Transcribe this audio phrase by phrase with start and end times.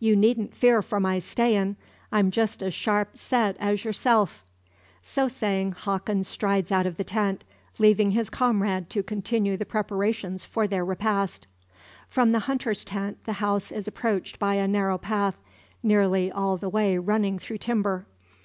[0.00, 1.76] "You needn't fear for my stayin'.
[2.10, 4.44] I'm just as sharp set as yourself."
[5.00, 7.44] So saying, Hawkins strides out of the tent,
[7.78, 11.46] leaving his comrade to continue the preparations for their repast.
[12.08, 15.38] From the hunter's tent, the house is approached by a narrow path,
[15.84, 18.06] nearly all the way running through timber.